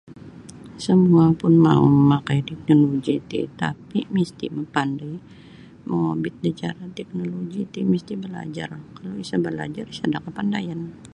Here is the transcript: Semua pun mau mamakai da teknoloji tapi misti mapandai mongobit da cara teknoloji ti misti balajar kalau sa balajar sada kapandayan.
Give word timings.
Semua 0.83 1.25
pun 1.41 1.53
mau 1.65 1.81
mamakai 1.95 2.39
da 2.47 2.53
teknoloji 2.65 3.15
tapi 3.61 3.99
misti 4.15 4.45
mapandai 4.57 5.15
mongobit 5.87 6.35
da 6.43 6.51
cara 6.61 6.85
teknoloji 6.97 7.59
ti 7.73 7.79
misti 7.91 8.13
balajar 8.23 8.69
kalau 8.95 9.21
sa 9.29 9.37
balajar 9.45 9.85
sada 9.99 10.17
kapandayan. 10.25 10.79